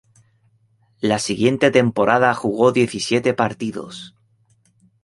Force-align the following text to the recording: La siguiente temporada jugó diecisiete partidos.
La 0.99 1.19
siguiente 1.19 1.69
temporada 1.69 2.33
jugó 2.33 2.71
diecisiete 2.71 3.35
partidos. 3.35 4.15